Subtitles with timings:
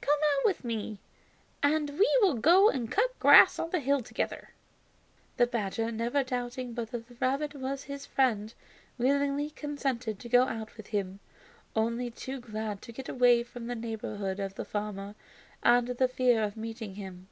[0.00, 0.98] Come out with me,
[1.62, 4.48] and we will go and cut grass on the hills together."
[5.36, 8.54] The badger, never doubting but that the rabbit was his friend,
[8.96, 11.20] willingly consented to go out with him,
[11.76, 15.16] only too glad to get away from the neighborhood of the farmer
[15.62, 17.28] and the fear of meeting him.